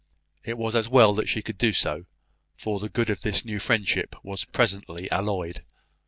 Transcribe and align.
It 0.43 0.57
was 0.57 0.89
well 0.89 1.13
that 1.13 1.27
she 1.27 1.43
could 1.43 1.59
do 1.59 1.71
so; 1.73 2.05
for 2.57 2.79
the 2.79 2.89
good 2.89 3.11
of 3.11 3.21
this 3.21 3.45
new 3.45 3.59
friendship 3.59 4.15
was 4.23 4.45
presently 4.45 5.07
alloyed. 5.11 5.61